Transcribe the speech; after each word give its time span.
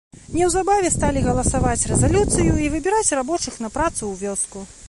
Неўзабаве 0.35 0.89
сталі 0.95 1.21
галасаваць 1.27 1.87
рэзалюцыю 1.93 2.51
і 2.65 2.73
выбіраць 2.77 3.15
рабочых 3.23 3.63
на 3.67 3.75
працу 3.77 3.99
ў 4.01 4.23
вёску. 4.25 4.69